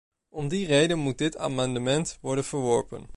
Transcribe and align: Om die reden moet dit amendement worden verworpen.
Om 0.29 0.47
die 0.47 0.65
reden 0.67 0.99
moet 0.99 1.17
dit 1.17 1.37
amendement 1.37 2.17
worden 2.21 2.43
verworpen. 2.43 3.07